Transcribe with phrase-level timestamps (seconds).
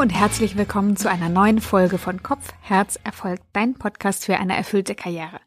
[0.00, 4.56] Und herzlich willkommen zu einer neuen Folge von Kopf, Herz, Erfolg, dein Podcast für eine
[4.56, 5.40] erfüllte Karriere.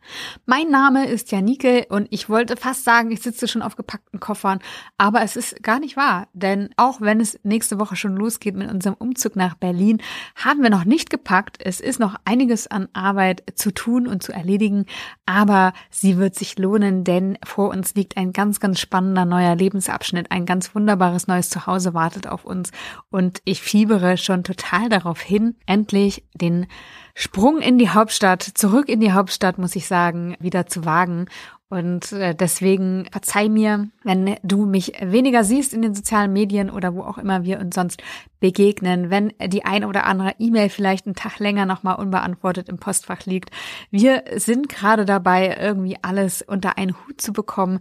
[0.45, 4.59] Mein Name ist Janike und ich wollte fast sagen, ich sitze schon auf gepackten Koffern,
[4.95, 8.71] aber es ist gar nicht wahr, denn auch wenn es nächste Woche schon losgeht mit
[8.71, 10.03] unserem Umzug nach Berlin,
[10.35, 11.57] haben wir noch nicht gepackt.
[11.59, 14.85] Es ist noch einiges an Arbeit zu tun und zu erledigen,
[15.25, 20.29] aber sie wird sich lohnen, denn vor uns liegt ein ganz, ganz spannender neuer Lebensabschnitt,
[20.29, 22.71] ein ganz wunderbares neues Zuhause wartet auf uns
[23.09, 26.67] und ich fiebere schon total darauf hin, endlich den
[27.15, 31.27] Sprung in die Hauptstadt, zurück in die Hauptstadt, muss ich sagen, wieder zu wagen.
[31.69, 36.93] Und äh, deswegen verzeih mir, wenn du mich weniger siehst in den sozialen Medien oder
[36.93, 38.03] wo auch immer wir uns sonst
[38.39, 43.25] begegnen, wenn die ein oder andere E-Mail vielleicht einen Tag länger nochmal unbeantwortet im Postfach
[43.25, 43.49] liegt.
[43.89, 47.79] Wir sind gerade dabei, irgendwie alles unter einen Hut zu bekommen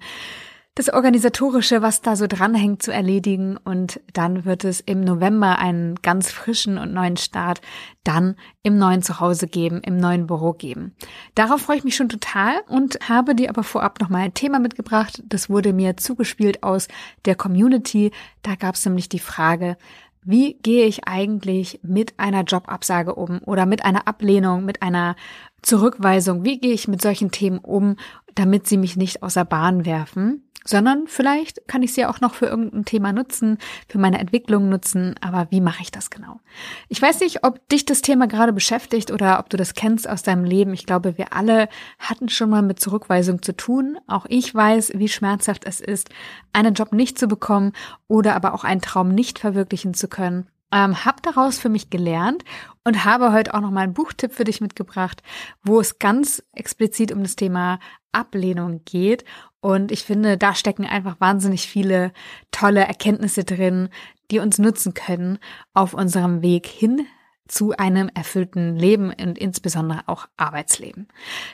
[0.75, 3.59] das Organisatorische, was da so dranhängt, zu erledigen.
[3.59, 7.61] Und dann wird es im November einen ganz frischen und neuen Start
[8.05, 10.95] dann im neuen Zuhause geben, im neuen Büro geben.
[11.35, 14.59] Darauf freue ich mich schon total und habe dir aber vorab noch mal ein Thema
[14.61, 15.23] mitgebracht.
[15.27, 16.89] Das wurde mir zugespielt aus
[17.27, 18.11] der Community.
[18.43, 19.77] Da gab es nämlich die Frage,
[20.25, 25.17] wie gehe ich eigentlich mit einer Jobabsage um oder mit einer Ablehnung, mit einer
[25.63, 26.45] Zurückweisung?
[26.45, 27.97] Wie gehe ich mit solchen Themen um,
[28.35, 30.49] damit sie mich nicht außer Bahn werfen?
[30.65, 35.15] Sondern vielleicht kann ich sie auch noch für irgendein Thema nutzen, für meine Entwicklung nutzen,
[35.21, 36.41] aber wie mache ich das genau?
[36.89, 40.23] Ich weiß nicht, ob dich das Thema gerade beschäftigt oder ob du das kennst aus
[40.23, 40.73] deinem Leben.
[40.75, 41.69] Ich glaube, wir alle
[41.99, 43.99] hatten schon mal mit Zurückweisung zu tun.
[44.07, 46.11] Auch ich weiß, wie schmerzhaft es ist,
[46.53, 47.73] einen Job nicht zu bekommen
[48.09, 50.47] oder aber auch einen Traum nicht verwirklichen zu können.
[50.73, 52.45] Ähm, hab daraus für mich gelernt
[52.85, 55.23] und habe heute auch noch mal einen Buchtipp für dich mitgebracht,
[55.63, 57.79] wo es ganz explizit um das Thema
[58.13, 59.25] Ablehnung geht
[59.63, 62.13] und ich finde, da stecken einfach wahnsinnig viele
[62.51, 63.91] tolle Erkenntnisse drin,
[64.33, 65.39] die uns nutzen können
[65.73, 67.07] auf unserem Weg hin
[67.47, 71.07] zu einem erfüllten Leben und insbesondere auch Arbeitsleben.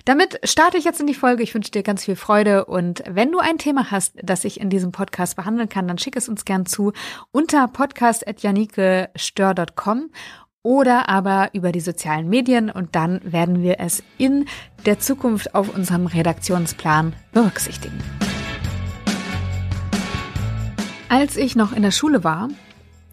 [0.06, 1.42] Damit starte ich jetzt in die Folge.
[1.42, 4.70] Ich wünsche dir ganz viel Freude und wenn du ein Thema hast, das ich in
[4.70, 6.94] diesem Podcast behandeln kann, dann schick es uns gern zu
[7.30, 10.08] unter podcast.janikestör.com
[10.68, 14.44] oder aber über die sozialen Medien und dann werden wir es in
[14.84, 17.98] der Zukunft auf unserem Redaktionsplan berücksichtigen.
[21.08, 22.50] Als ich noch in der Schule war,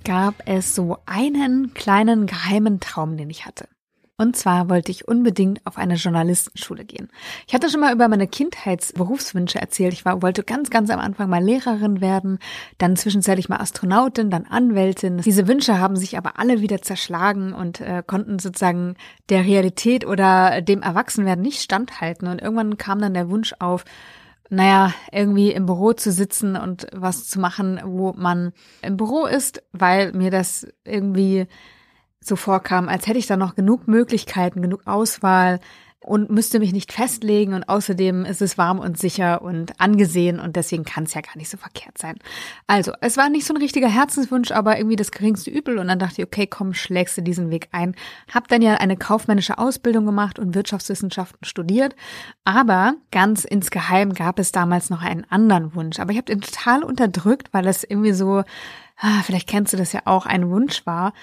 [0.04, 3.70] gab es so einen kleinen geheimen Traum, den ich hatte.
[4.18, 7.10] Und zwar wollte ich unbedingt auf eine Journalistenschule gehen.
[7.48, 9.92] Ich hatte schon mal über meine Kindheitsberufswünsche erzählt.
[9.92, 12.40] Ich war, wollte ganz, ganz am Anfang mal Lehrerin werden,
[12.78, 15.18] dann zwischenzeitlich mal Astronautin, dann Anwältin.
[15.18, 18.96] Diese Wünsche haben sich aber alle wieder zerschlagen und äh, konnten sozusagen
[19.28, 22.30] der Realität oder dem Erwachsenwerden nicht standhalten.
[22.30, 23.84] Und irgendwann kam dann der Wunsch auf,
[24.50, 29.62] naja, irgendwie im Büro zu sitzen und was zu machen, wo man im Büro ist,
[29.74, 31.48] weil mir das irgendwie
[32.28, 35.60] so vorkam, als hätte ich da noch genug Möglichkeiten, genug Auswahl
[36.06, 40.56] und müsste mich nicht festlegen und außerdem ist es warm und sicher und angesehen und
[40.56, 42.18] deswegen kann es ja gar nicht so verkehrt sein.
[42.68, 45.98] Also, es war nicht so ein richtiger Herzenswunsch, aber irgendwie das geringste Übel und dann
[45.98, 47.96] dachte ich, okay, komm, schlägst du diesen Weg ein.
[48.32, 51.96] Hab dann ja eine kaufmännische Ausbildung gemacht und Wirtschaftswissenschaften studiert,
[52.44, 56.84] aber ganz insgeheim gab es damals noch einen anderen Wunsch, aber ich habe den total
[56.84, 58.44] unterdrückt, weil es irgendwie so
[58.98, 61.14] ah, vielleicht kennst du das ja auch, ein Wunsch war,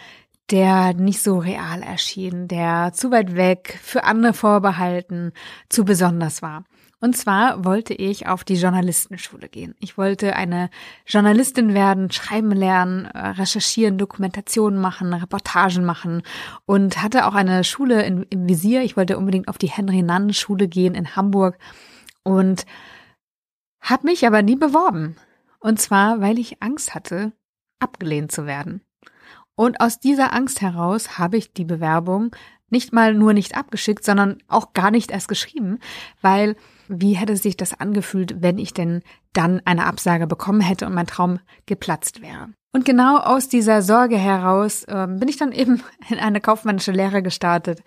[0.53, 5.33] der nicht so real erschien, der zu weit weg, für andere vorbehalten,
[5.69, 6.65] zu besonders war.
[7.01, 9.75] Und zwar wollte ich auf die Journalistenschule gehen.
[9.81, 10.71] Ich wollte eine
[11.05, 16.23] Journalistin werden, schreiben lernen, äh, recherchieren, Dokumentationen machen, Reportagen machen
[16.65, 18.83] und hatte auch eine Schule in, im Visier.
[18.83, 21.59] Ich wollte unbedingt auf die Henry-Nannen-Schule gehen in Hamburg
[22.23, 22.67] und
[23.81, 25.17] habe mich aber nie beworben.
[25.59, 27.33] Und zwar, weil ich Angst hatte,
[27.81, 28.81] abgelehnt zu werden.
[29.55, 32.35] Und aus dieser Angst heraus habe ich die Bewerbung
[32.71, 35.79] nicht mal nur nicht abgeschickt, sondern auch gar nicht erst geschrieben,
[36.23, 36.57] weil
[36.89, 39.03] wie hätte sich das angefühlt, wenn ich denn
[39.35, 42.49] dann eine Absage bekommen hätte und mein Traum geplatzt wäre.
[42.75, 47.23] Und genau aus dieser Sorge heraus äh, bin ich dann eben in eine kaufmännische Lehre
[47.23, 47.83] gestartet,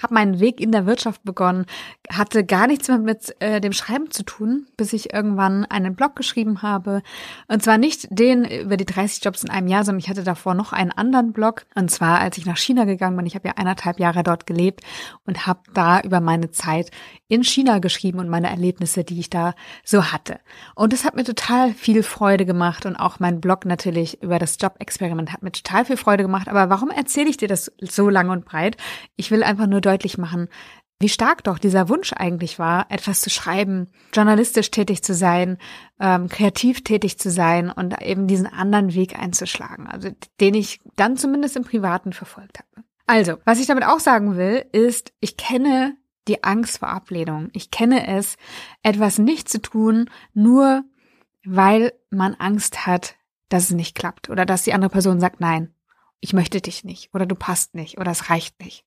[0.00, 1.66] habe meinen Weg in der Wirtschaft begonnen,
[2.08, 6.14] hatte gar nichts mehr mit äh, dem Schreiben zu tun, bis ich irgendwann einen Blog
[6.14, 7.02] geschrieben habe.
[7.48, 10.54] Und zwar nicht den über die 30 Jobs in einem Jahr, sondern ich hatte davor
[10.54, 11.66] noch einen anderen Blog.
[11.74, 14.82] Und zwar, als ich nach China gegangen bin, ich habe ja eineinhalb Jahre dort gelebt
[15.26, 16.92] und habe da über meine Zeit
[17.28, 19.54] in China geschrieben und meine Erlebnisse, die ich da
[19.84, 20.40] so hatte.
[20.74, 24.56] Und es hat mir total viel Freude gemacht und auch mein Blog natürlich über das
[24.60, 26.48] Jobexperiment hat mir total viel Freude gemacht.
[26.48, 28.78] Aber warum erzähle ich dir das so lang und breit?
[29.16, 30.48] Ich will einfach nur deutlich machen,
[31.00, 35.58] wie stark doch dieser Wunsch eigentlich war, etwas zu schreiben, journalistisch tätig zu sein,
[36.00, 40.10] ähm, kreativ tätig zu sein und eben diesen anderen Weg einzuschlagen, also
[40.40, 42.84] den ich dann zumindest im Privaten verfolgt habe.
[43.06, 45.96] Also, was ich damit auch sagen will, ist, ich kenne
[46.28, 47.50] die Angst vor Ablehnung.
[47.52, 48.36] Ich kenne es,
[48.82, 50.84] etwas nicht zu tun, nur
[51.44, 53.16] weil man Angst hat,
[53.48, 55.74] dass es nicht klappt oder dass die andere Person sagt, nein,
[56.20, 58.84] ich möchte dich nicht oder du passt nicht oder es reicht nicht.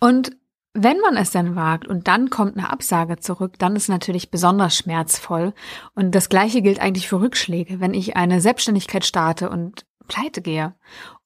[0.00, 0.36] Und
[0.74, 4.76] wenn man es dann wagt und dann kommt eine Absage zurück, dann ist natürlich besonders
[4.76, 5.54] schmerzvoll.
[5.94, 7.80] Und das Gleiche gilt eigentlich für Rückschläge.
[7.80, 10.74] Wenn ich eine Selbstständigkeit starte und pleite gehe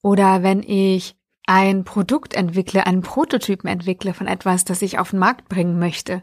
[0.01, 1.18] oder wenn ich
[1.49, 6.21] ein Produkt entwickle, einen Prototypen entwickle von etwas, das ich auf den Markt bringen möchte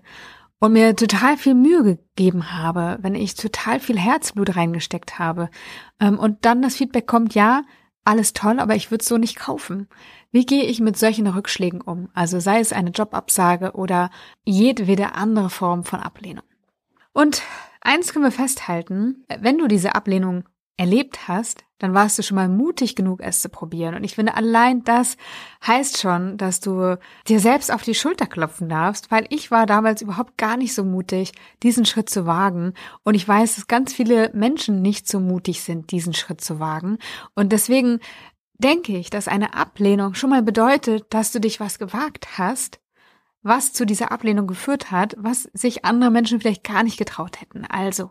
[0.61, 5.51] und mir total viel Mühe gegeben habe, wenn ich total viel Herzblut reingesteckt habe
[5.99, 7.65] ähm, und dann das Feedback kommt, ja,
[8.05, 9.89] alles toll, aber ich würde es so nicht kaufen.
[10.31, 12.09] Wie gehe ich mit solchen Rückschlägen um?
[12.15, 14.11] Also sei es eine Jobabsage oder
[14.45, 16.45] jedwede andere Form von Ablehnung.
[17.13, 17.43] Und
[17.81, 20.45] eins können wir festhalten, wenn du diese Ablehnung
[20.77, 23.95] erlebt hast, dann warst du schon mal mutig genug, es zu probieren.
[23.95, 25.17] Und ich finde, allein das
[25.67, 30.03] heißt schon, dass du dir selbst auf die Schulter klopfen darfst, weil ich war damals
[30.03, 31.33] überhaupt gar nicht so mutig,
[31.63, 32.73] diesen Schritt zu wagen.
[33.05, 36.99] Und ich weiß, dass ganz viele Menschen nicht so mutig sind, diesen Schritt zu wagen.
[37.35, 38.01] Und deswegen
[38.59, 42.81] denke ich, dass eine Ablehnung schon mal bedeutet, dass du dich was gewagt hast,
[43.47, 47.65] was zu dieser Ablehnung geführt hat, was sich andere Menschen vielleicht gar nicht getraut hätten.
[47.65, 48.11] Also,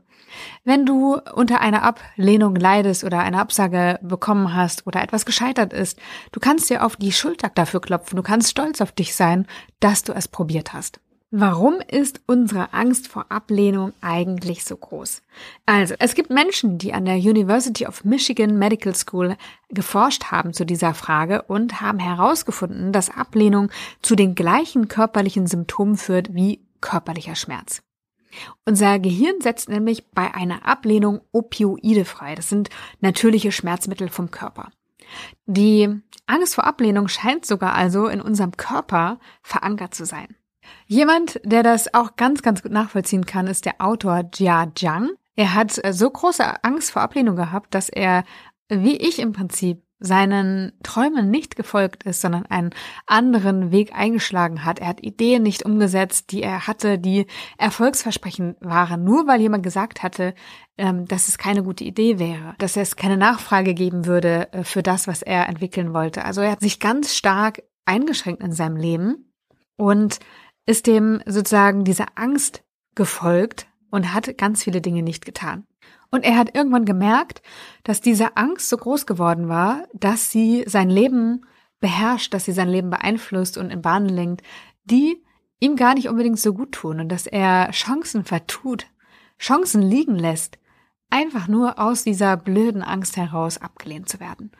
[0.63, 5.99] wenn du unter einer Ablehnung leidest oder eine Absage bekommen hast oder etwas gescheitert ist,
[6.31, 9.45] du kannst dir auf die Schulter dafür klopfen, du kannst stolz auf dich sein,
[9.79, 10.99] dass du es probiert hast.
[11.37, 15.21] Warum ist unsere Angst vor Ablehnung eigentlich so groß?
[15.65, 19.35] Also, es gibt Menschen, die an der University of Michigan Medical School
[19.67, 23.69] geforscht haben zu dieser Frage und haben herausgefunden, dass Ablehnung
[24.01, 27.83] zu den gleichen körperlichen Symptomen führt wie körperlicher Schmerz.
[28.63, 32.35] Unser Gehirn setzt nämlich bei einer Ablehnung Opioide frei.
[32.35, 32.69] Das sind
[33.01, 34.71] natürliche Schmerzmittel vom Körper.
[35.47, 40.33] Die Angst vor Ablehnung scheint sogar also in unserem Körper verankert zu sein.
[40.87, 45.11] Jemand, der das auch ganz, ganz gut nachvollziehen kann, ist der Autor Jia Zhang.
[45.35, 48.23] Er hat äh, so große Angst vor Ablehnung gehabt, dass er,
[48.69, 52.71] wie ich im Prinzip, seinen Träumen nicht gefolgt ist, sondern einen
[53.07, 54.79] anderen Weg eingeschlagen hat.
[54.79, 57.27] Er hat Ideen nicht umgesetzt, die er hatte, die
[57.57, 60.33] erfolgsversprechend waren, nur weil jemand gesagt hatte,
[60.77, 64.83] ähm, dass es keine gute Idee wäre, dass es keine Nachfrage geben würde äh, für
[64.83, 66.25] das, was er entwickeln wollte.
[66.25, 69.33] Also er hat sich ganz stark eingeschränkt in seinem Leben
[69.77, 70.19] und
[70.65, 72.63] ist dem sozusagen diese Angst
[72.95, 75.65] gefolgt und hat ganz viele Dinge nicht getan.
[76.11, 77.41] Und er hat irgendwann gemerkt,
[77.83, 81.45] dass diese Angst so groß geworden war, dass sie sein Leben
[81.79, 84.41] beherrscht, dass sie sein Leben beeinflusst und in Bahnen lenkt,
[84.85, 85.23] die
[85.59, 88.87] ihm gar nicht unbedingt so gut tun und dass er Chancen vertut,
[89.39, 90.57] Chancen liegen lässt,
[91.09, 94.51] einfach nur aus dieser blöden Angst heraus abgelehnt zu werden.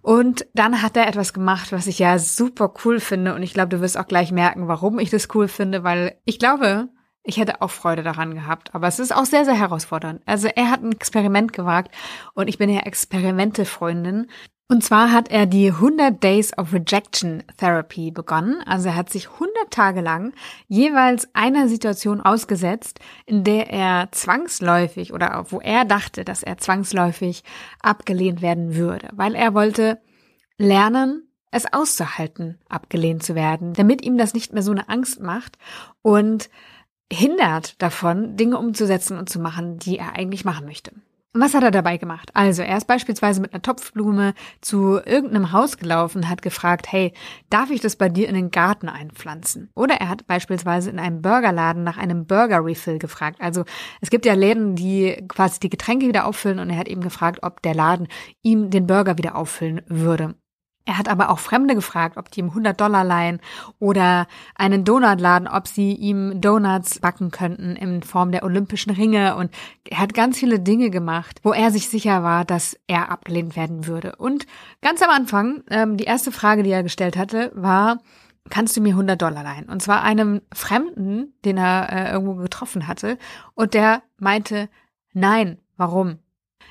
[0.00, 3.68] Und dann hat er etwas gemacht, was ich ja super cool finde und ich glaube,
[3.68, 6.88] du wirst auch gleich merken, warum ich das cool finde, weil ich glaube,
[7.28, 10.22] ich hätte auch Freude daran gehabt, aber es ist auch sehr, sehr herausfordernd.
[10.24, 11.94] Also er hat ein Experiment gewagt
[12.34, 14.28] und ich bin ja Experimente-Freundin.
[14.70, 18.62] Und zwar hat er die 100 Days of Rejection Therapy begonnen.
[18.66, 20.34] Also er hat sich 100 Tage lang
[20.66, 27.44] jeweils einer Situation ausgesetzt, in der er zwangsläufig oder wo er dachte, dass er zwangsläufig
[27.80, 30.02] abgelehnt werden würde, weil er wollte
[30.58, 35.56] lernen, es auszuhalten, abgelehnt zu werden, damit ihm das nicht mehr so eine Angst macht
[36.02, 36.50] und
[37.10, 40.92] hindert davon, Dinge umzusetzen und zu machen, die er eigentlich machen möchte.
[41.34, 42.30] Was hat er dabei gemacht?
[42.32, 44.32] Also, er ist beispielsweise mit einer Topfblume
[44.62, 47.12] zu irgendeinem Haus gelaufen, hat gefragt, hey,
[47.50, 49.70] darf ich das bei dir in den Garten einpflanzen?
[49.74, 53.40] Oder er hat beispielsweise in einem Burgerladen nach einem Burger Refill gefragt.
[53.40, 53.64] Also,
[54.00, 57.40] es gibt ja Läden, die quasi die Getränke wieder auffüllen und er hat eben gefragt,
[57.42, 58.08] ob der Laden
[58.42, 60.34] ihm den Burger wieder auffüllen würde.
[60.88, 63.40] Er hat aber auch Fremde gefragt, ob die ihm 100 Dollar leihen
[63.78, 69.36] oder einen Donutladen, ob sie ihm Donuts backen könnten in Form der olympischen Ringe.
[69.36, 69.50] Und
[69.84, 73.86] er hat ganz viele Dinge gemacht, wo er sich sicher war, dass er abgelehnt werden
[73.86, 74.16] würde.
[74.16, 74.46] Und
[74.80, 77.98] ganz am Anfang, ähm, die erste Frage, die er gestellt hatte, war,
[78.48, 79.68] kannst du mir 100 Dollar leihen?
[79.68, 83.18] Und zwar einem Fremden, den er äh, irgendwo getroffen hatte.
[83.52, 84.70] Und der meinte,
[85.12, 86.20] nein, warum?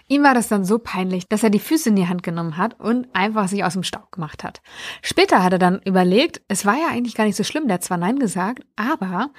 [0.07, 2.79] Ihm war das dann so peinlich, dass er die Füße in die Hand genommen hat
[2.79, 4.61] und einfach sich aus dem Staub gemacht hat.
[5.01, 7.83] Später hat er dann überlegt, es war ja eigentlich gar nicht so schlimm, der hat
[7.83, 9.31] zwar Nein gesagt, aber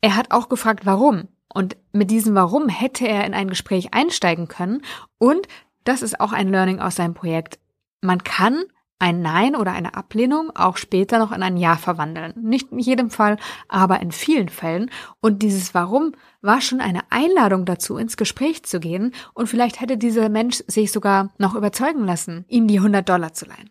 [0.00, 1.28] er hat auch gefragt, warum.
[1.52, 4.82] Und mit diesem Warum hätte er in ein Gespräch einsteigen können.
[5.18, 5.46] Und
[5.84, 7.60] das ist auch ein Learning aus seinem Projekt.
[8.00, 8.64] Man kann
[8.98, 12.32] ein Nein oder eine Ablehnung auch später noch in ein Ja verwandeln.
[12.36, 13.36] Nicht in jedem Fall,
[13.68, 14.90] aber in vielen Fällen.
[15.20, 19.12] Und dieses Warum war schon eine Einladung dazu, ins Gespräch zu gehen.
[19.32, 23.46] Und vielleicht hätte dieser Mensch sich sogar noch überzeugen lassen, ihm die 100 Dollar zu
[23.46, 23.70] leihen.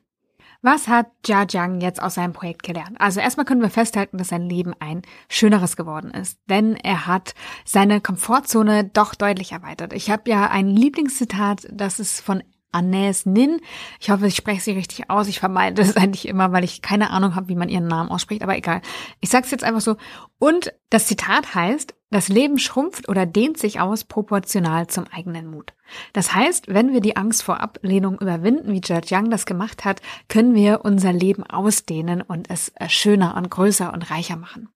[0.66, 2.96] Was hat Jia Jiang jetzt aus seinem Projekt gelernt?
[2.98, 7.34] Also erstmal können wir festhalten, dass sein Leben ein schöneres geworden ist, denn er hat
[7.66, 9.92] seine Komfortzone doch deutlich erweitert.
[9.92, 13.60] Ich habe ja ein Lieblingszitat, das ist von Anais Nin.
[14.00, 15.28] Ich hoffe, ich spreche sie richtig aus.
[15.28, 18.44] Ich vermeide das eigentlich immer, weil ich keine Ahnung habe, wie man ihren Namen ausspricht,
[18.44, 18.82] aber egal.
[19.22, 19.96] Ich sage es jetzt einfach so.
[20.40, 25.74] Und das Zitat heißt, das Leben schrumpft oder dehnt sich aus proportional zum eigenen Mut.
[26.14, 30.02] Das heißt, wenn wir die Angst vor Ablehnung überwinden, wie Jia Jiang das gemacht hat,
[30.30, 34.70] können wir unser Leben ausdehnen und es äh, schöner und größer und reicher machen.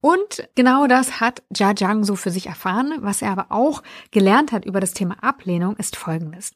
[0.00, 2.92] Und genau das hat Jia Jiang so für sich erfahren.
[2.98, 6.50] Was er aber auch gelernt hat über das Thema Ablehnung ist Folgendes.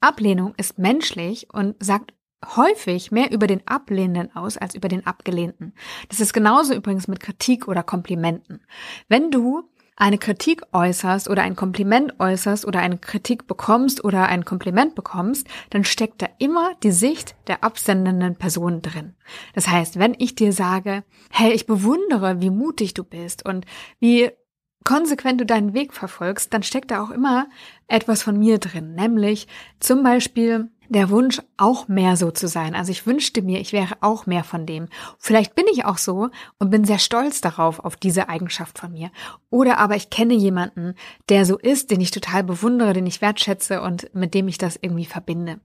[0.00, 5.74] Ablehnung ist menschlich und sagt häufig mehr über den Ablehnenden aus als über den Abgelehnten.
[6.08, 8.60] Das ist genauso übrigens mit Kritik oder Komplimenten.
[9.08, 14.44] Wenn du eine Kritik äußerst oder ein Kompliment äußerst oder eine Kritik bekommst oder ein
[14.44, 19.16] Kompliment bekommst, dann steckt da immer die Sicht der absendenden Person drin.
[19.54, 23.64] Das heißt, wenn ich dir sage, hey, ich bewundere, wie mutig du bist und
[23.98, 24.30] wie
[24.86, 27.48] konsequent du deinen Weg verfolgst, dann steckt da auch immer
[27.88, 29.48] etwas von mir drin, nämlich
[29.80, 32.74] zum Beispiel der Wunsch, auch mehr so zu sein.
[32.74, 34.88] Also ich wünschte mir, ich wäre auch mehr von dem.
[35.18, 36.28] Vielleicht bin ich auch so
[36.58, 39.10] und bin sehr stolz darauf, auf diese Eigenschaft von mir.
[39.50, 40.94] Oder aber ich kenne jemanden,
[41.28, 44.78] der so ist, den ich total bewundere, den ich wertschätze und mit dem ich das
[44.80, 45.60] irgendwie verbinde.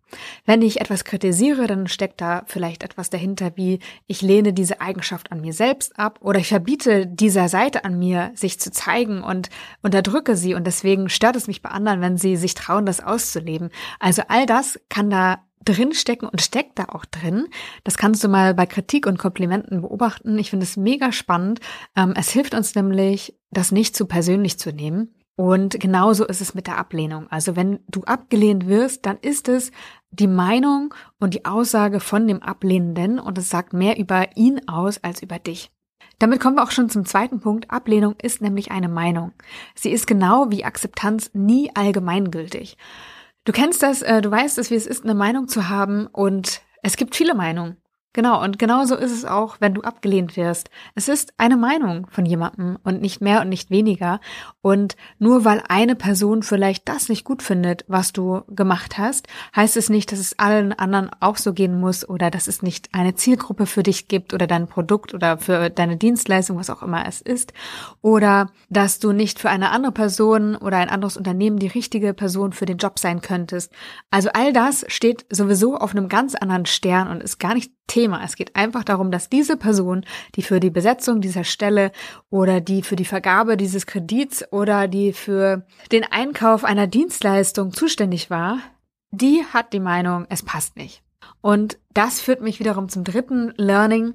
[0.45, 5.31] Wenn ich etwas kritisiere, dann steckt da vielleicht etwas dahinter, wie ich lehne diese Eigenschaft
[5.31, 9.49] an mir selbst ab oder ich verbiete dieser Seite an mir, sich zu zeigen und
[9.81, 13.69] unterdrücke sie und deswegen stört es mich bei anderen, wenn sie sich trauen, das auszuleben.
[13.99, 17.47] Also all das kann da drinstecken und steckt da auch drin.
[17.83, 20.37] Das kannst du mal bei Kritik und Komplimenten beobachten.
[20.39, 21.59] Ich finde es mega spannend.
[21.95, 25.13] Ähm, es hilft uns nämlich, das nicht zu persönlich zu nehmen.
[25.35, 27.27] Und genauso ist es mit der Ablehnung.
[27.29, 29.71] Also wenn du abgelehnt wirst, dann ist es
[30.11, 35.03] die Meinung und die Aussage von dem Ablehnenden und es sagt mehr über ihn aus
[35.03, 35.71] als über dich.
[36.19, 37.71] Damit kommen wir auch schon zum zweiten Punkt.
[37.71, 39.31] Ablehnung ist nämlich eine Meinung.
[39.73, 42.77] Sie ist genau wie Akzeptanz nie allgemeingültig.
[43.43, 46.61] Du kennst das, äh, du weißt es, wie es ist, eine Meinung zu haben und
[46.83, 47.80] es gibt viele Meinungen.
[48.13, 50.69] Genau, und genauso ist es auch, wenn du abgelehnt wirst.
[50.95, 54.19] Es ist eine Meinung von jemandem und nicht mehr und nicht weniger.
[54.61, 59.77] Und nur weil eine Person vielleicht das nicht gut findet, was du gemacht hast, heißt
[59.77, 63.15] es nicht, dass es allen anderen auch so gehen muss oder dass es nicht eine
[63.15, 67.21] Zielgruppe für dich gibt oder dein Produkt oder für deine Dienstleistung, was auch immer es
[67.21, 67.53] ist.
[68.01, 72.51] Oder dass du nicht für eine andere Person oder ein anderes Unternehmen die richtige Person
[72.51, 73.71] für den Job sein könntest.
[74.09, 77.71] Also all das steht sowieso auf einem ganz anderen Stern und ist gar nicht.
[78.23, 80.05] Es geht einfach darum, dass diese Person,
[80.35, 81.91] die für die Besetzung dieser Stelle
[82.29, 88.29] oder die für die Vergabe dieses Kredits oder die für den Einkauf einer Dienstleistung zuständig
[88.29, 88.59] war,
[89.11, 91.03] die hat die Meinung, es passt nicht.
[91.41, 94.13] Und das führt mich wiederum zum dritten Learning,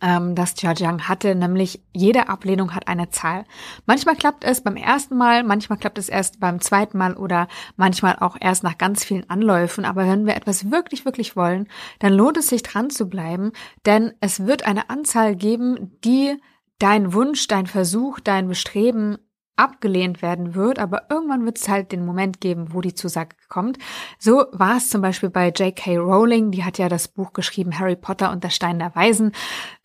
[0.00, 3.44] ähm, das Jiang hatte, nämlich jede Ablehnung hat eine Zahl.
[3.86, 8.16] Manchmal klappt es beim ersten Mal, manchmal klappt es erst beim zweiten Mal oder manchmal
[8.20, 9.84] auch erst nach ganz vielen Anläufen.
[9.84, 13.52] Aber wenn wir etwas wirklich, wirklich wollen, dann lohnt es sich dran zu bleiben,
[13.86, 16.36] denn es wird eine Anzahl geben, die
[16.78, 19.18] dein Wunsch, dein Versuch, dein Bestreben
[19.56, 23.78] abgelehnt werden wird, aber irgendwann wird es halt den Moment geben, wo die Zusage kommt.
[24.18, 25.96] So war es zum Beispiel bei J.K.
[25.96, 29.32] Rowling, die hat ja das Buch geschrieben Harry Potter und der Stein der Weisen.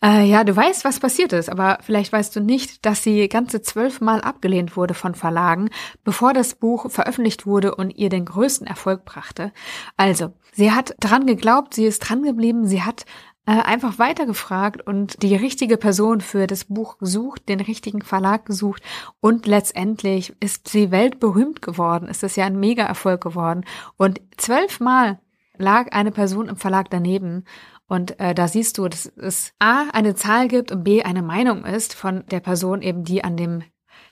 [0.04, 3.62] Äh, ja, du weißt, was passiert ist, aber vielleicht weißt du nicht, dass sie ganze
[3.62, 5.70] zwölfmal abgelehnt wurde von Verlagen,
[6.04, 9.52] bevor das Buch veröffentlicht wurde und ihr den größten Erfolg brachte.
[9.96, 13.04] Also, sie hat dran geglaubt, sie ist dran geblieben, sie hat
[13.46, 18.82] einfach weitergefragt und die richtige Person für das Buch gesucht, den richtigen Verlag gesucht
[19.20, 22.08] und letztendlich ist sie weltberühmt geworden.
[22.08, 23.64] Ist das ja ein Mega-Erfolg geworden.
[23.96, 25.18] Und zwölfmal
[25.56, 27.44] lag eine Person im Verlag daneben
[27.90, 31.64] und äh, da siehst du, dass es A eine Zahl gibt und B eine Meinung
[31.64, 33.64] ist von der Person eben, die an dem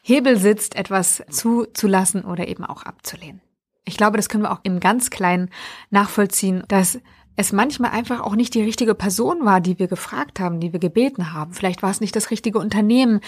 [0.02, 3.40] Hebel sitzt, etwas zuzulassen oder eben auch abzulehnen.
[3.84, 5.50] Ich glaube, das können wir auch im ganz Kleinen
[5.90, 6.98] nachvollziehen, dass
[7.38, 10.80] es manchmal einfach auch nicht die richtige Person war, die wir gefragt haben, die wir
[10.80, 11.52] gebeten haben.
[11.52, 13.20] Vielleicht war es nicht das richtige Unternehmen,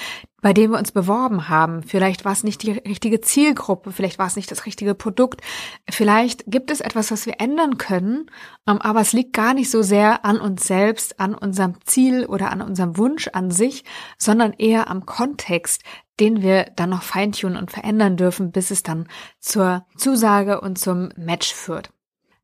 [0.42, 1.84] bei dem wir uns beworben haben.
[1.84, 3.92] Vielleicht war es nicht die richtige Zielgruppe.
[3.92, 5.42] Vielleicht war es nicht das richtige Produkt.
[5.88, 8.28] Vielleicht gibt es etwas, was wir ändern können.
[8.66, 12.50] Ähm, aber es liegt gar nicht so sehr an uns selbst, an unserem Ziel oder
[12.50, 13.84] an unserem Wunsch an sich,
[14.18, 15.84] sondern eher am Kontext,
[16.18, 19.06] den wir dann noch feintunen und verändern dürfen, bis es dann
[19.38, 21.90] zur Zusage und zum Match führt.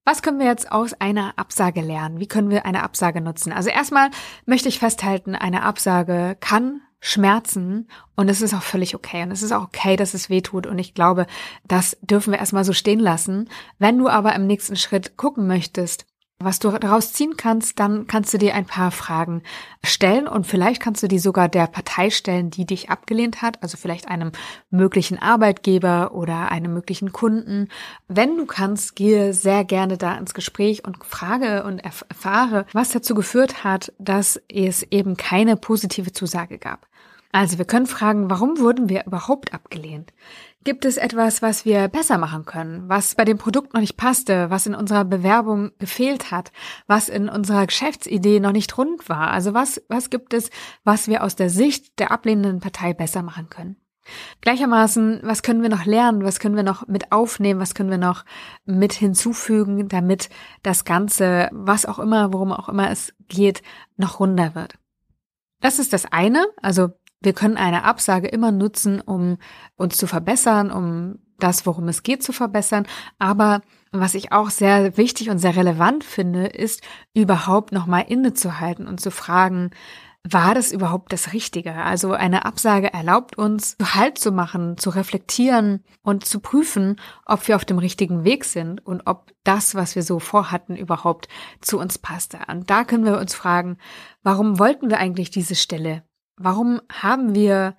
[0.09, 2.21] Was können wir jetzt aus einer Absage lernen?
[2.21, 3.53] Wie können wir eine Absage nutzen?
[3.53, 4.11] Also erstmal
[4.45, 9.43] möchte ich festhalten, eine Absage kann schmerzen und es ist auch völlig okay und es
[9.43, 11.27] ist auch okay, dass es weh tut und ich glaube,
[11.67, 13.51] das dürfen wir erstmal so stehen lassen.
[13.81, 16.07] Wenn du aber im nächsten Schritt gucken möchtest,
[16.39, 19.43] was du daraus ziehen kannst, dann kannst du dir ein paar Fragen
[19.83, 23.79] stellen und vielleicht kannst du die sogar der Partei stellen, die dich abgelehnt hat, also
[23.79, 24.33] vielleicht einem
[24.71, 27.69] möglichen Arbeitgeber oder einem möglichen Kunden.
[28.07, 33.15] Wenn du kannst, gehe sehr gerne da ins Gespräch und frage und erfahre, was dazu
[33.15, 36.87] geführt hat, dass es eben keine positive Zusage gab.
[37.33, 40.13] Also wir können fragen, warum wurden wir überhaupt abgelehnt?
[40.65, 44.51] Gibt es etwas, was wir besser machen können, was bei dem Produkt noch nicht passte,
[44.51, 46.51] was in unserer Bewerbung gefehlt hat,
[46.87, 49.31] was in unserer Geschäftsidee noch nicht rund war?
[49.31, 50.51] Also was, was gibt es,
[50.83, 53.77] was wir aus der Sicht der ablehnenden Partei besser machen können?
[54.41, 57.99] Gleichermaßen, was können wir noch lernen, was können wir noch mit aufnehmen, was können wir
[57.99, 58.25] noch
[58.65, 60.31] mit hinzufügen, damit
[60.63, 63.63] das Ganze, was auch immer, worum auch immer es geht,
[63.97, 64.79] noch runder wird.
[65.61, 69.39] Das ist das eine, also wir können eine Absage immer nutzen, um
[69.77, 72.87] uns zu verbessern, um das, worum es geht, zu verbessern.
[73.19, 73.61] Aber
[73.93, 76.83] was ich auch sehr wichtig und sehr relevant finde, ist
[77.15, 79.71] überhaupt nochmal innezuhalten und zu fragen,
[80.29, 81.73] war das überhaupt das Richtige?
[81.75, 87.55] Also eine Absage erlaubt uns, Halt zu machen, zu reflektieren und zu prüfen, ob wir
[87.55, 91.29] auf dem richtigen Weg sind und ob das, was wir so vorhatten, überhaupt
[91.61, 92.39] zu uns passte.
[92.49, 93.79] Und da können wir uns fragen,
[94.25, 96.03] warum wollten wir eigentlich diese Stelle?
[96.37, 97.77] Warum haben wir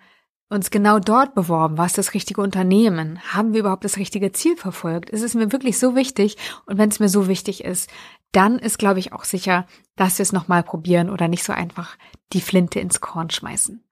[0.50, 1.78] uns genau dort beworben?
[1.78, 3.20] War es das richtige Unternehmen?
[3.34, 5.10] Haben wir überhaupt das richtige Ziel verfolgt?
[5.10, 6.38] Ist es mir wirklich so wichtig?
[6.66, 7.90] Und wenn es mir so wichtig ist,
[8.32, 11.98] dann ist, glaube ich, auch sicher, dass wir es nochmal probieren oder nicht so einfach
[12.34, 13.84] die Flinte ins Korn schmeißen.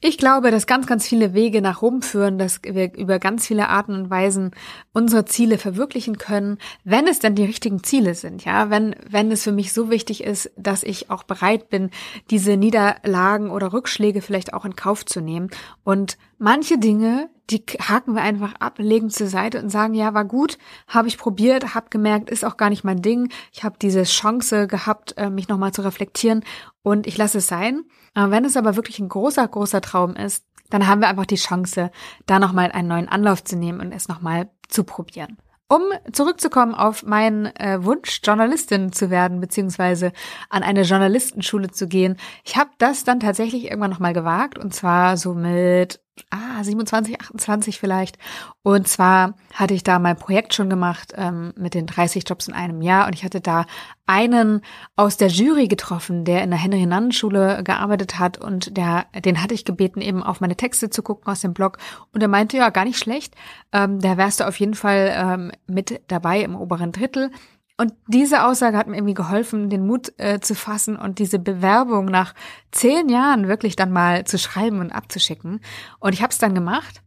[0.00, 3.68] Ich glaube, dass ganz, ganz viele Wege nach Rom führen, dass wir über ganz viele
[3.68, 4.50] Arten und Weisen
[4.92, 9.44] unsere Ziele verwirklichen können, wenn es denn die richtigen Ziele sind, ja, wenn, wenn es
[9.44, 11.90] für mich so wichtig ist, dass ich auch bereit bin,
[12.30, 15.50] diese Niederlagen oder Rückschläge vielleicht auch in Kauf zu nehmen.
[15.84, 20.24] Und manche Dinge, die haken wir einfach ab, legen zur Seite und sagen, ja, war
[20.24, 20.58] gut,
[20.88, 23.30] habe ich probiert, habe gemerkt, ist auch gar nicht mein Ding.
[23.52, 26.44] Ich habe diese Chance gehabt, äh, mich nochmal zu reflektieren
[26.82, 27.84] und ich lasse es sein.
[28.16, 31.90] Wenn es aber wirklich ein großer, großer Traum ist, dann haben wir einfach die Chance,
[32.26, 35.36] da nochmal einen neuen Anlauf zu nehmen und es nochmal zu probieren.
[35.66, 35.80] Um
[36.12, 40.12] zurückzukommen auf meinen äh, Wunsch, Journalistin zu werden, beziehungsweise
[40.50, 42.18] an eine Journalistenschule zu gehen.
[42.44, 47.78] Ich habe das dann tatsächlich irgendwann nochmal gewagt und zwar so mit ah, 27, 28
[47.78, 48.18] vielleicht.
[48.62, 52.54] Und zwar hatte ich da mein Projekt schon gemacht ähm, mit den 30 Jobs in
[52.54, 53.66] einem Jahr und ich hatte da
[54.06, 54.60] einen
[54.96, 59.64] aus der Jury getroffen, der in der Henry-Nannen-Schule gearbeitet hat und der, den hatte ich
[59.64, 61.78] gebeten, eben auf meine Texte zu gucken aus dem Blog
[62.12, 63.34] und er meinte, ja, gar nicht schlecht,
[63.72, 67.30] ähm, da wärst du auf jeden Fall ähm, mit dabei im oberen Drittel.
[67.76, 72.04] Und diese Aussage hat mir irgendwie geholfen, den Mut äh, zu fassen und diese Bewerbung
[72.04, 72.34] nach
[72.70, 75.60] zehn Jahren wirklich dann mal zu schreiben und abzuschicken.
[75.98, 77.02] Und ich habe es dann gemacht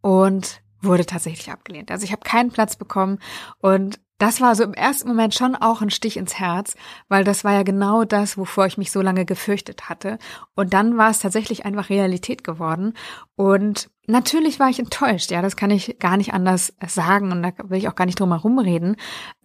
[0.00, 1.92] und wurde tatsächlich abgelehnt.
[1.92, 3.20] Also ich habe keinen Platz bekommen
[3.58, 6.76] und das war so im ersten Moment schon auch ein Stich ins Herz,
[7.08, 10.18] weil das war ja genau das, wovor ich mich so lange gefürchtet hatte.
[10.54, 12.94] Und dann war es tatsächlich einfach Realität geworden.
[13.36, 17.52] Und natürlich war ich enttäuscht, ja, das kann ich gar nicht anders sagen und da
[17.64, 18.96] will ich auch gar nicht drum herum reden.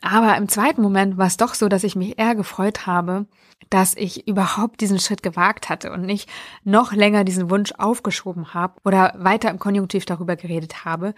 [0.02, 3.26] Aber im zweiten Moment war es doch so, dass ich mich eher gefreut habe,
[3.70, 6.30] dass ich überhaupt diesen Schritt gewagt hatte und nicht
[6.64, 11.14] noch länger diesen Wunsch aufgeschoben habe oder weiter im Konjunktiv darüber geredet habe.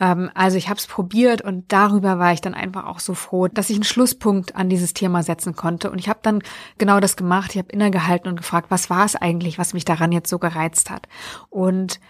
[0.00, 3.48] Ähm, also ich habe es probiert und darüber war ich dann einfach auch so froh,
[3.48, 5.90] dass ich einen Schlusspunkt an dieses Thema setzen konnte.
[5.90, 6.42] Und ich habe dann
[6.78, 7.52] genau das gemacht.
[7.52, 10.90] Ich habe innegehalten und gefragt, was war es eigentlich, was mich daran jetzt so gereizt
[10.90, 11.08] hat.
[11.48, 12.00] Und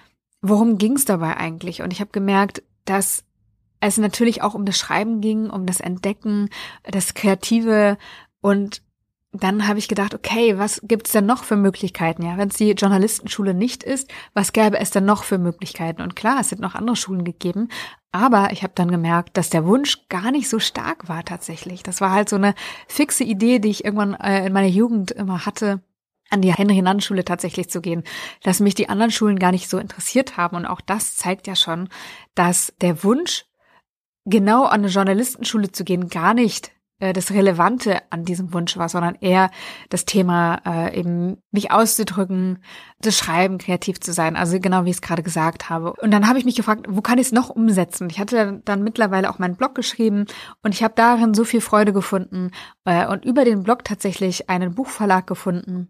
[0.41, 1.83] worum ging es dabei eigentlich?
[1.83, 3.25] Und ich habe gemerkt, dass
[3.81, 6.49] es natürlich auch um das Schreiben ging, um das Entdecken,
[6.85, 7.97] das Kreative
[8.41, 8.83] und
[9.33, 12.23] dann habe ich gedacht, okay, was gibt es denn noch für Möglichkeiten?
[12.23, 16.03] Ja, wenn es die Journalistenschule nicht ist, was gäbe es denn noch für Möglichkeiten?
[16.03, 17.69] Und klar, es sind noch andere Schulen gegeben,
[18.13, 21.83] aber ich habe dann gemerkt, dass der Wunsch gar nicht so stark war tatsächlich.
[21.83, 22.55] Das war halt so eine
[22.89, 25.83] fixe Idee, die ich irgendwann äh, in meiner Jugend immer hatte
[26.29, 28.05] an die Henry-Nann-Schule tatsächlich zu gehen,
[28.43, 30.57] dass mich die anderen Schulen gar nicht so interessiert haben.
[30.57, 31.89] Und auch das zeigt ja schon,
[32.35, 33.45] dass der Wunsch,
[34.25, 36.71] genau an eine Journalistenschule zu gehen, gar nicht
[37.03, 39.51] äh, das Relevante an diesem Wunsch war, sondern eher
[39.89, 42.63] das Thema äh, eben mich auszudrücken,
[43.01, 45.95] das Schreiben, kreativ zu sein, also genau wie ich es gerade gesagt habe.
[45.95, 48.09] Und dann habe ich mich gefragt, wo kann ich es noch umsetzen?
[48.09, 50.27] Ich hatte dann mittlerweile auch meinen Blog geschrieben
[50.63, 52.53] und ich habe darin so viel Freude gefunden
[52.85, 55.89] äh, und über den Blog tatsächlich einen Buchverlag gefunden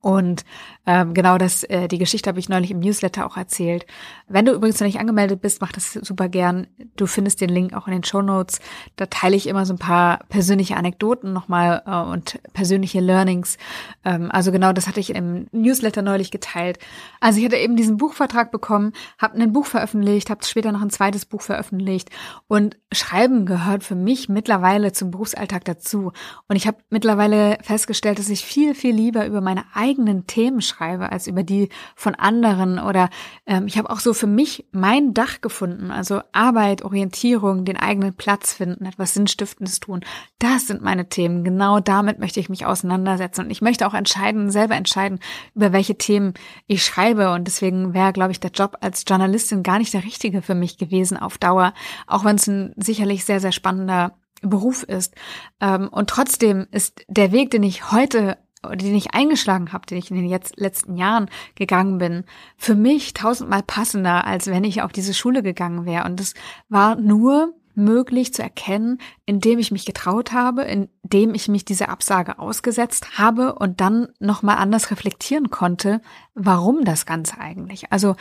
[0.00, 0.44] Und
[0.86, 3.84] ähm, genau das, äh, die Geschichte habe ich neulich im Newsletter auch erzählt.
[4.28, 6.68] Wenn du übrigens noch nicht angemeldet bist, mach das super gern.
[6.96, 8.60] Du findest den Link auch in den Show Notes.
[8.96, 13.58] Da teile ich immer so ein paar persönliche Anekdoten nochmal äh, und persönliche Learnings.
[14.04, 16.78] Ähm, also genau das hatte ich im Newsletter neulich geteilt.
[17.20, 20.90] Also ich hatte eben diesen Buchvertrag bekommen, habe ein Buch veröffentlicht, habe später noch ein
[20.90, 22.08] zweites Buch veröffentlicht
[22.48, 26.12] und Schreiben gehört für mich mittlerweile zum Berufsalltag dazu.
[26.48, 31.10] Und ich habe mittlerweile festgestellt, dass ich viel, viel lieber über meine eigenen Themen schreibe
[31.10, 32.78] als über die von anderen.
[32.78, 33.10] Oder
[33.46, 35.90] ähm, ich habe auch so für mich mein Dach gefunden.
[35.90, 40.00] Also Arbeit, Orientierung, den eigenen Platz finden, etwas Sinnstiftendes tun.
[40.38, 41.44] Das sind meine Themen.
[41.44, 43.44] Genau damit möchte ich mich auseinandersetzen.
[43.44, 45.18] Und ich möchte auch entscheiden, selber entscheiden,
[45.54, 46.34] über welche Themen
[46.66, 47.32] ich schreibe.
[47.32, 50.78] Und deswegen wäre, glaube ich, der Job als Journalistin gar nicht der richtige für mich
[50.78, 51.74] gewesen auf Dauer.
[52.06, 55.14] Auch wenn es ein sicherlich sehr, sehr spannender Beruf ist.
[55.60, 59.98] Ähm, und trotzdem ist der Weg, den ich heute oder den ich eingeschlagen habe, den
[59.98, 62.24] ich in den jetzt letzten Jahren gegangen bin,
[62.56, 66.04] für mich tausendmal passender, als wenn ich auf diese Schule gegangen wäre.
[66.04, 66.34] Und das
[66.68, 72.38] war nur möglich zu erkennen, indem ich mich getraut habe, indem ich mich diese Absage
[72.38, 76.00] ausgesetzt habe und dann nochmal anders reflektieren konnte,
[76.34, 77.90] warum das Ganze eigentlich.
[77.92, 78.16] Also,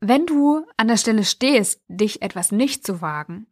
[0.00, 3.46] wenn du an der Stelle stehst, dich etwas nicht zu wagen,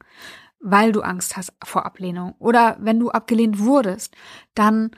[0.61, 4.14] weil du Angst hast vor Ablehnung oder wenn du abgelehnt wurdest,
[4.55, 4.90] dann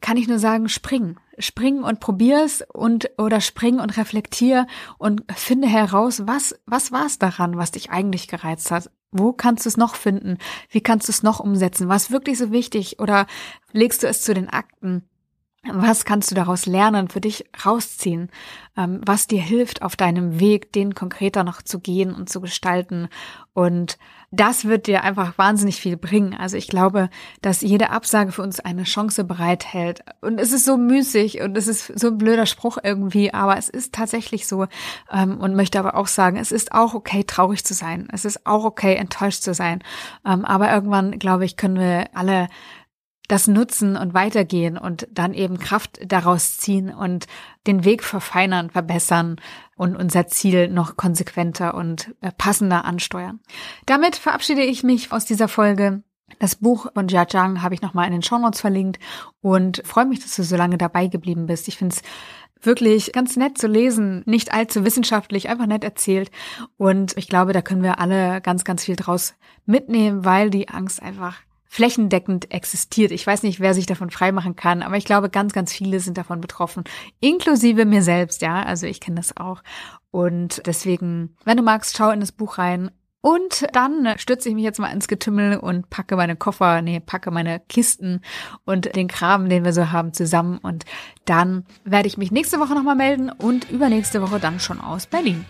[0.00, 1.16] kann ich nur sagen, spring.
[1.38, 4.66] Spring und probier's und oder spring und reflektier
[4.98, 8.90] und finde heraus, was was war es daran, was dich eigentlich gereizt hat.
[9.10, 10.38] Wo kannst du es noch finden?
[10.70, 11.88] Wie kannst du es noch umsetzen?
[11.88, 13.26] Was wirklich so wichtig oder
[13.72, 15.08] legst du es zu den Akten?
[15.68, 18.30] Was kannst du daraus lernen, für dich rausziehen,
[18.76, 23.08] ähm, was dir hilft, auf deinem Weg, den konkreter noch zu gehen und zu gestalten?
[23.52, 23.98] Und
[24.30, 26.34] das wird dir einfach wahnsinnig viel bringen.
[26.34, 27.08] Also ich glaube,
[27.42, 30.00] dass jede Absage für uns eine Chance bereithält.
[30.20, 33.68] Und es ist so müßig und es ist so ein blöder Spruch irgendwie, aber es
[33.68, 34.66] ist tatsächlich so.
[35.12, 38.08] Ähm, und möchte aber auch sagen, es ist auch okay, traurig zu sein.
[38.12, 39.82] Es ist auch okay, enttäuscht zu sein.
[40.24, 42.48] Ähm, aber irgendwann, glaube ich, können wir alle
[43.28, 47.26] das nutzen und weitergehen und dann eben Kraft daraus ziehen und
[47.66, 49.36] den Weg verfeinern, verbessern
[49.76, 53.40] und unser Ziel noch konsequenter und äh, passender ansteuern.
[53.86, 56.02] Damit verabschiede ich mich aus dieser Folge.
[56.38, 58.98] Das Buch von Jia Zhang habe ich nochmal in den Shownotes verlinkt
[59.42, 61.68] und freue mich, dass du so lange dabei geblieben bist.
[61.68, 62.02] Ich finde es
[62.60, 66.30] wirklich ganz nett zu lesen, nicht allzu wissenschaftlich, einfach nett erzählt.
[66.76, 69.34] Und ich glaube, da können wir alle ganz, ganz viel draus
[69.66, 71.36] mitnehmen, weil die Angst einfach
[71.68, 73.10] flächendeckend existiert.
[73.10, 76.18] Ich weiß nicht, wer sich davon freimachen kann, aber ich glaube, ganz, ganz viele sind
[76.18, 76.84] davon betroffen,
[77.20, 78.62] inklusive mir selbst, ja.
[78.62, 79.62] Also ich kenne das auch.
[80.10, 82.90] Und deswegen, wenn du magst, schau in das Buch rein.
[83.20, 87.32] Und dann stürze ich mich jetzt mal ins Getümmel und packe meine Koffer, nee, packe
[87.32, 88.20] meine Kisten
[88.64, 90.58] und den Kram, den wir so haben, zusammen.
[90.58, 90.84] Und
[91.24, 95.44] dann werde ich mich nächste Woche nochmal melden und übernächste Woche dann schon aus Berlin.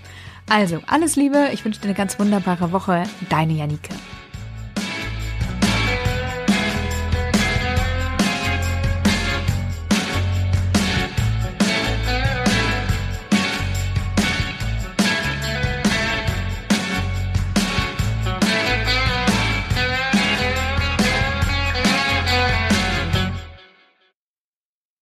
[0.48, 3.02] Also, alles Liebe, ich wünsche dir eine ganz wunderbare Woche.
[3.29, 3.94] Deine Janike.